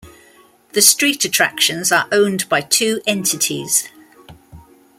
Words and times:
The 0.71 0.81
street 0.81 1.25
attractions 1.25 1.91
are 1.91 2.07
owned 2.11 2.49
by 2.49 2.61
two 2.61 3.03
entities. 3.05 3.87